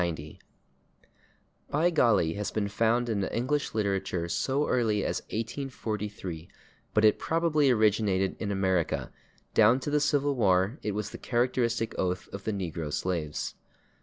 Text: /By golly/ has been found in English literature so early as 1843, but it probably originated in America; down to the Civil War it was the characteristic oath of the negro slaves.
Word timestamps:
/By 1.71 1.93
golly/ 1.93 2.33
has 2.33 2.49
been 2.49 2.69
found 2.69 3.07
in 3.07 3.23
English 3.25 3.75
literature 3.75 4.27
so 4.27 4.67
early 4.67 5.05
as 5.05 5.21
1843, 5.27 6.49
but 6.95 7.05
it 7.05 7.19
probably 7.19 7.69
originated 7.69 8.35
in 8.39 8.51
America; 8.51 9.11
down 9.53 9.79
to 9.81 9.91
the 9.91 9.99
Civil 9.99 10.33
War 10.33 10.79
it 10.81 10.93
was 10.93 11.11
the 11.11 11.19
characteristic 11.19 11.93
oath 11.99 12.27
of 12.33 12.45
the 12.45 12.51
negro 12.51 12.91
slaves. 12.91 13.53